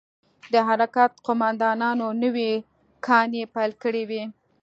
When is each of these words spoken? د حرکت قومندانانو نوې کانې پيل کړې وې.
د 0.53 0.55
حرکت 0.67 1.11
قومندانانو 1.25 2.07
نوې 2.23 2.51
کانې 3.05 3.43
پيل 3.53 3.71
کړې 3.81 4.03
وې. 4.09 4.23